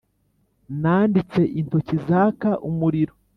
Nanditse 0.81 1.41
intoki 1.59 1.95
zaka 2.07 2.49
umuriro 2.69 3.13